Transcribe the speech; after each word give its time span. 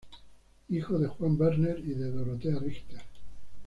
Hijo 0.69 0.97
de 0.97 1.05
Juan 1.05 1.39
Werner 1.39 1.77
y 1.77 1.93
de 1.93 2.09
Dorotea 2.09 2.57
Richter. 2.57 3.01